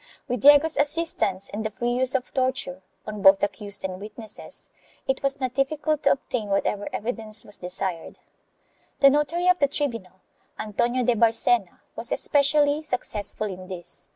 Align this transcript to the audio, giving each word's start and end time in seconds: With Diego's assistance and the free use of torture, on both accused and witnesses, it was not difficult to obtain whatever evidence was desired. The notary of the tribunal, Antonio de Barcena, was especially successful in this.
With 0.27 0.41
Diego's 0.41 0.77
assistance 0.77 1.51
and 1.51 1.63
the 1.63 1.69
free 1.69 1.91
use 1.91 2.15
of 2.15 2.33
torture, 2.33 2.81
on 3.05 3.21
both 3.21 3.43
accused 3.43 3.83
and 3.83 3.99
witnesses, 4.01 4.71
it 5.07 5.21
was 5.21 5.39
not 5.39 5.53
difficult 5.53 6.01
to 6.01 6.11
obtain 6.13 6.49
whatever 6.49 6.89
evidence 6.91 7.45
was 7.45 7.57
desired. 7.57 8.17
The 8.97 9.11
notary 9.11 9.47
of 9.47 9.59
the 9.59 9.67
tribunal, 9.67 10.21
Antonio 10.57 11.03
de 11.03 11.13
Barcena, 11.15 11.81
was 11.95 12.11
especially 12.11 12.81
successful 12.81 13.45
in 13.45 13.67
this. 13.67 14.07